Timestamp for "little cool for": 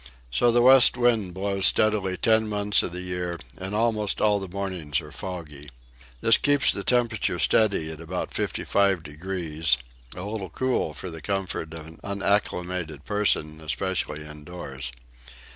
10.23-11.21